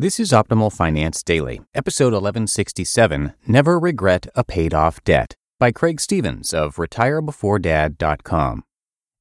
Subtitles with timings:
[0.00, 6.00] This is Optimal Finance Daily, episode 1167 Never Regret a Paid Off Debt by Craig
[6.00, 8.62] Stephens of retirebeforedad.com.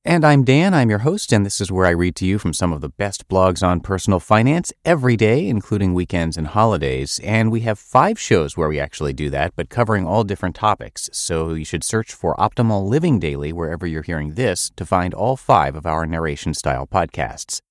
[0.05, 2.53] And I'm Dan, I'm your host, and this is where I read to you from
[2.53, 7.19] some of the best blogs on personal finance every day, including weekends and holidays.
[7.23, 11.09] And we have five shows where we actually do that, but covering all different topics.
[11.11, 15.37] So you should search for Optimal Living Daily wherever you're hearing this to find all
[15.37, 17.61] five of our narration style podcasts.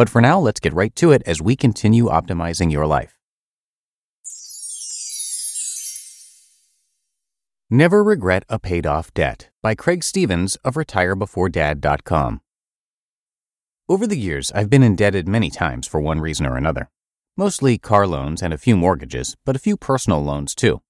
[0.00, 3.18] But for now, let's get right to it as we continue optimizing your life.
[7.68, 12.40] Never Regret a Paid Off Debt by Craig Stephens of RetireBeforeDad.com.
[13.90, 16.88] Over the years, I've been indebted many times for one reason or another.
[17.36, 20.80] Mostly car loans and a few mortgages, but a few personal loans too.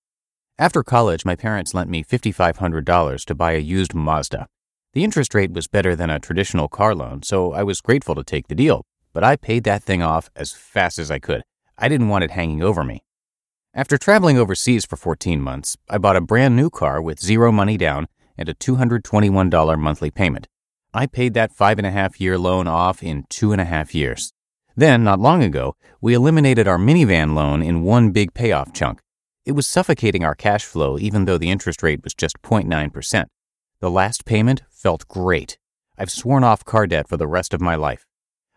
[0.56, 4.46] After college, my parents lent me $5,500 to buy a used Mazda.
[4.92, 8.22] The interest rate was better than a traditional car loan, so I was grateful to
[8.22, 11.42] take the deal, but I paid that thing off as fast as I could.
[11.76, 13.02] I didn't want it hanging over me.
[13.72, 17.76] After traveling overseas for 14 months, I bought a brand new car with zero money
[17.76, 20.48] down and a $221 monthly payment.
[20.92, 23.94] I paid that five and a half year loan off in two and a half
[23.94, 24.32] years.
[24.76, 29.00] Then, not long ago, we eliminated our minivan loan in one big payoff chunk.
[29.44, 33.26] It was suffocating our cash flow even though the interest rate was just 0.9%.
[33.80, 35.58] The last payment felt great.
[35.96, 38.04] I've sworn off car debt for the rest of my life.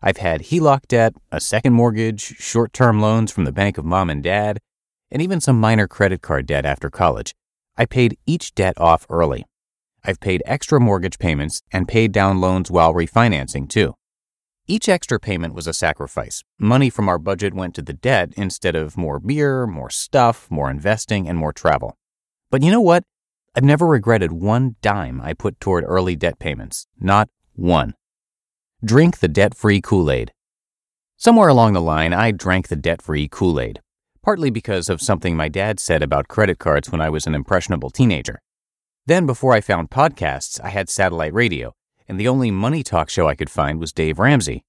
[0.06, 4.10] I've had HELOC debt, a second mortgage, short term loans from the bank of mom
[4.10, 4.60] and dad,
[5.10, 7.34] and even some minor credit card debt after college.
[7.78, 9.46] I paid each debt off early.
[10.04, 13.96] I've paid extra mortgage payments and paid down loans while refinancing too.
[14.68, 16.44] Each extra payment was a sacrifice.
[16.60, 20.70] Money from our budget went to the debt instead of more beer, more stuff, more
[20.70, 21.96] investing, and more travel.
[22.52, 23.06] But you know what?
[23.56, 26.88] I've never regretted one dime I put toward early debt payments.
[27.00, 27.94] Not one.
[28.86, 30.34] Drink the debt free Kool Aid.
[31.16, 33.80] Somewhere along the line, I drank the debt free Kool Aid,
[34.22, 37.90] partly because of something my dad said about credit cards when I was an impressionable
[37.90, 38.42] teenager.
[39.06, 41.72] Then, before I found podcasts, I had satellite radio,
[42.10, 44.66] and the only money talk show I could find was Dave Ramsey.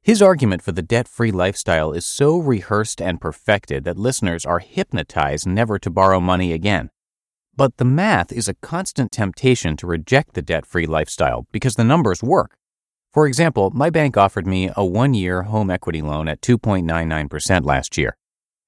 [0.00, 4.60] His argument for the debt free lifestyle is so rehearsed and perfected that listeners are
[4.60, 6.88] hypnotized never to borrow money again.
[7.54, 11.84] But the math is a constant temptation to reject the debt free lifestyle because the
[11.84, 12.54] numbers work.
[13.12, 17.96] For example, my bank offered me a one year home equity loan at 2.99% last
[17.96, 18.16] year.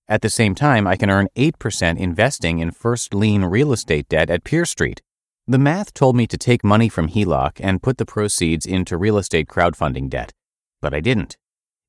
[0.09, 4.31] At the same time, I can earn 8% investing in first lien real estate debt
[4.31, 5.01] at PeerStreet.
[5.47, 9.19] The math told me to take money from HELOC and put the proceeds into real
[9.19, 10.33] estate crowdfunding debt,
[10.81, 11.37] but I didn't.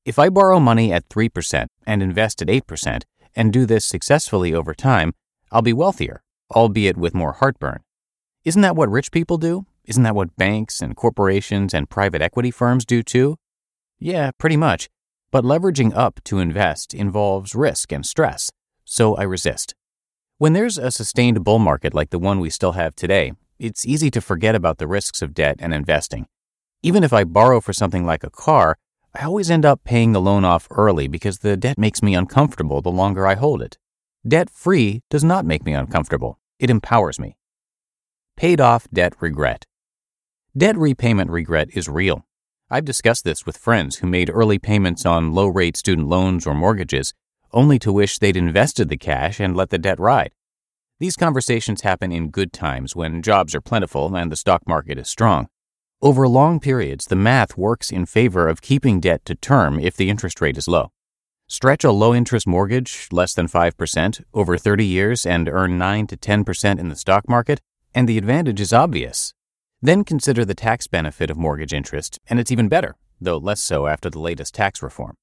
[0.04, 3.02] If I borrow money at 3% and invest at 8%
[3.34, 5.14] and do this successfully over time,
[5.50, 6.22] I'll be wealthier,
[6.54, 7.80] albeit with more heartburn.
[8.44, 9.66] Isn't that what rich people do?
[9.84, 13.36] Isn't that what banks and corporations and private equity firms do too?
[13.98, 14.88] Yeah, pretty much.
[15.32, 18.50] But leveraging up to invest involves risk and stress,
[18.84, 19.74] so I resist.
[20.38, 24.10] When there's a sustained bull market like the one we still have today, it's easy
[24.10, 26.26] to forget about the risks of debt and investing.
[26.82, 28.76] Even if I borrow for something like a car,
[29.14, 32.82] I always end up paying the loan off early because the debt makes me uncomfortable
[32.82, 33.78] the longer I hold it.
[34.26, 37.36] Debt free does not make me uncomfortable, it empowers me.
[38.36, 39.66] Paid off debt regret.
[40.54, 42.26] Debt repayment regret is real.
[42.68, 46.52] I've discussed this with friends who made early payments on low rate student loans or
[46.52, 47.14] mortgages,
[47.52, 50.32] only to wish they'd invested the cash and let the debt ride.
[51.00, 55.08] These conversations happen in good times when jobs are plentiful and the stock market is
[55.08, 55.48] strong.
[56.02, 60.10] Over long periods, the math works in favor of keeping debt to term if the
[60.10, 60.92] interest rate is low.
[61.48, 66.16] Stretch a low interest mortgage, less than 5%, over 30 years and earn 9 to
[66.18, 67.62] 10% in the stock market,
[67.94, 69.32] and the advantage is obvious.
[69.84, 73.88] Then consider the tax benefit of mortgage interest, and it's even better, though less so
[73.88, 75.16] after the latest tax reform.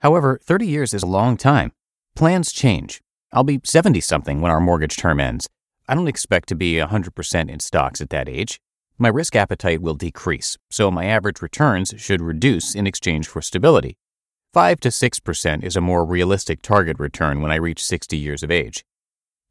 [0.00, 1.72] However, 30 years is a long time.
[2.14, 3.02] Plans change.
[3.30, 5.48] I'll be 70 something when our mortgage term ends.
[5.86, 8.58] I don't expect to be 100% in stocks at that age.
[8.96, 13.98] My risk appetite will decrease, so my average returns should reduce in exchange for stability.
[14.54, 18.50] 5 to 6% is a more realistic target return when I reach 60 years of
[18.50, 18.82] age.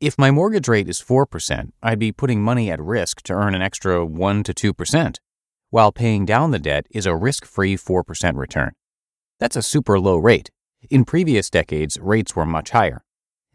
[0.02, 3.62] If my mortgage rate is 4%, I'd be putting money at risk to earn an
[3.62, 5.20] extra 1 to 2%,
[5.70, 8.74] while paying down the debt is a risk free 4% return.
[9.40, 10.50] That's a super low rate.
[10.90, 13.06] In previous decades, rates were much higher.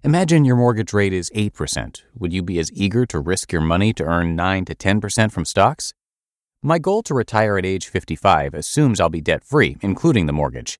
[0.02, 2.04] Imagine your mortgage rate is 8%.
[2.19, 5.44] Would you be as eager to risk your money to earn 9 to 10% from
[5.44, 5.92] stocks?
[6.62, 10.78] My goal to retire at age 55 assumes I'll be debt free, including the mortgage.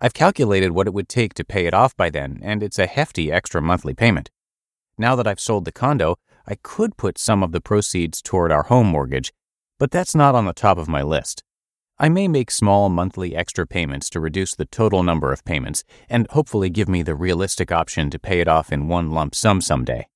[0.00, 2.86] I've calculated what it would take to pay it off by then, and it's a
[2.86, 4.30] hefty extra monthly payment.
[5.02, 6.14] Now that I've sold the condo,
[6.46, 9.32] I could put some of the proceeds toward our home mortgage,
[9.76, 11.42] but that's not on the top of my list.
[11.98, 16.28] I may make small monthly extra payments to reduce the total number of payments and
[16.30, 20.06] hopefully give me the realistic option to pay it off in one lump sum someday.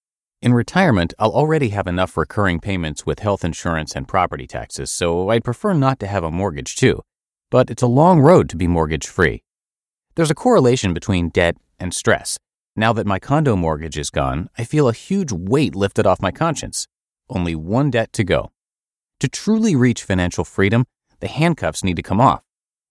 [0.40, 5.30] In retirement, I'll already have enough recurring payments with health insurance and property taxes, so
[5.30, 7.02] I'd prefer not to have a mortgage too.
[7.50, 9.42] But it's a long road to be mortgage free.
[10.14, 12.38] There's a correlation between debt and stress.
[12.78, 16.30] Now that my condo mortgage is gone, I feel a huge weight lifted off my
[16.30, 16.86] conscience.
[17.30, 18.52] Only one debt to go.
[19.20, 20.84] To truly reach financial freedom,
[21.20, 22.42] the handcuffs need to come off.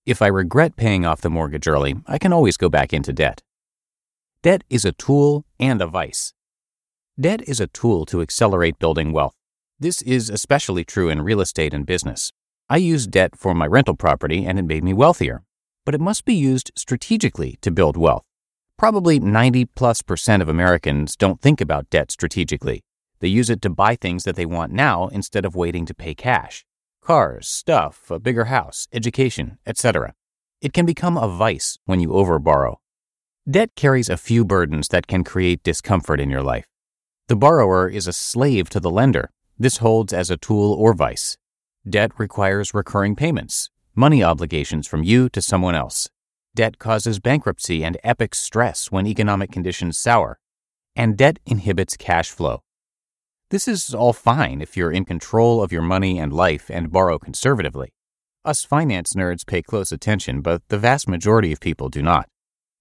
[0.06, 3.44] If I regret paying off the mortgage early, I can always go back into debt.
[4.42, 6.34] Debt is a tool and a vice.
[7.20, 9.36] Debt is a tool to accelerate building wealth.
[9.80, 12.32] This is especially true in real estate and business.
[12.70, 15.44] I used debt for my rental property and it made me wealthier
[15.86, 18.25] but it must be used strategically to build wealth.
[18.78, 22.84] Probably 90 plus percent of Americans don't think about debt strategically.
[23.20, 26.14] They use it to buy things that they want now instead of waiting to pay
[26.14, 26.66] cash
[27.02, 30.14] cars, stuff, a bigger house, education, etc.
[30.60, 32.78] It can become a vice when you overborrow.
[33.50, 36.66] Debt carries a few burdens that can create discomfort in your life.
[37.28, 39.30] The borrower is a slave to the lender.
[39.58, 41.38] This holds as a tool or vice.
[41.88, 46.10] Debt requires recurring payments, money obligations from you to someone else.
[46.56, 50.40] Debt causes bankruptcy and epic stress when economic conditions sour.
[50.96, 52.64] And debt inhibits cash flow.
[53.50, 57.20] This is all fine if you're in control of your money and life and borrow
[57.20, 57.90] conservatively.
[58.46, 62.30] Us finance nerds pay close attention, but the vast majority of people do not.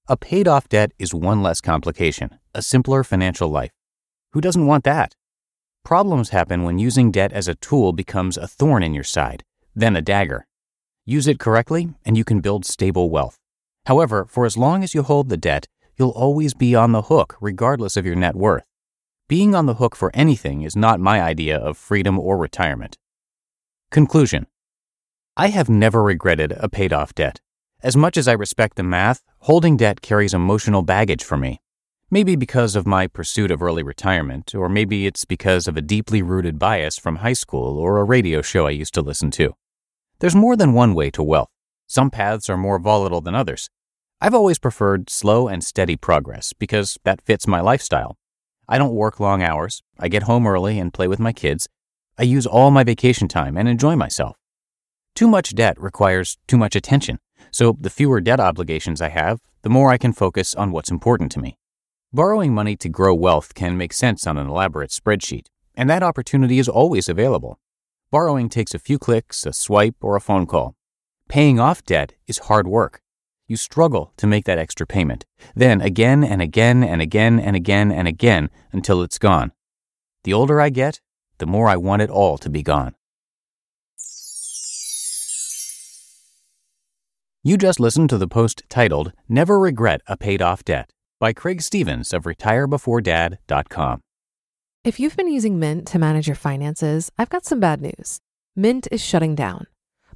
[0.07, 3.73] A paid off debt is one less complication, a simpler financial life.
[4.35, 5.17] Who doesn't want that?
[5.85, 9.43] Problems happen when using debt as a tool becomes a thorn in your side,
[9.75, 10.47] then a dagger.
[11.05, 13.41] Use it correctly, and you can build stable wealth.
[13.87, 15.67] However, for as long as you hold the debt,
[15.97, 18.65] you'll always be on the hook, regardless of your net worth.
[19.29, 22.99] Being on the hook for anything is not my idea of freedom or retirement.
[23.91, 24.47] Conclusion
[25.37, 27.41] I have never regretted a paid off debt.
[27.83, 31.61] As much as I respect the math, holding debt carries emotional baggage for me.
[32.11, 36.23] Maybe because of my pursuit of early retirement, or maybe it's because of a deeply
[36.23, 39.55] rooted bias from high school or a radio show I used to listen to.
[40.21, 41.49] There's more than one way to wealth.
[41.87, 43.71] Some paths are more volatile than others.
[44.21, 48.17] I've always preferred slow and steady progress because that fits my lifestyle.
[48.69, 49.83] I don't work long hours.
[49.99, 51.69] I get home early and play with my kids.
[52.19, 54.37] I use all my vacation time and enjoy myself.
[55.15, 57.19] Too much debt requires too much attention,
[57.51, 61.31] so the fewer debt obligations I have, the more I can focus on what's important
[61.33, 61.59] to me.
[62.13, 66.59] Borrowing money to grow wealth can make sense on an elaborate spreadsheet, and that opportunity
[66.59, 67.59] is always available.
[68.11, 70.77] Borrowing takes a few clicks, a swipe, or a phone call.
[71.35, 73.01] Paying off debt is hard work.
[73.49, 75.25] You struggle to make that extra payment,
[75.57, 79.51] then again and again and again and again and again until it's gone.
[80.23, 81.01] The older I get,
[81.39, 82.95] the more I want it all to be gone.
[87.43, 91.63] You just listened to the post titled Never Regret a Paid Off Debt by Craig
[91.63, 94.03] Stephens of RetireBeforeDad.com.
[94.85, 98.21] If you've been using Mint to manage your finances, I've got some bad news.
[98.55, 99.67] Mint is shutting down.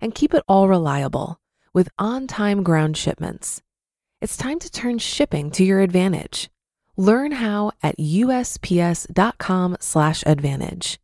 [0.00, 1.40] And keep it all reliable
[1.72, 3.62] with on time ground shipments.
[4.20, 6.50] It's time to turn shipping to your advantage.
[6.96, 11.00] Learn how at USPS.com/slash advantage.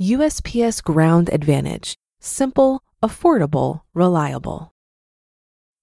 [0.00, 1.96] USPS Ground Advantage.
[2.20, 4.72] Simple, affordable, reliable.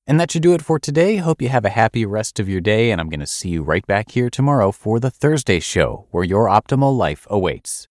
[0.07, 1.17] And that should do it for today.
[1.17, 3.63] Hope you have a happy rest of your day, and I'm going to see you
[3.63, 7.87] right back here tomorrow for the Thursday show where your optimal life awaits.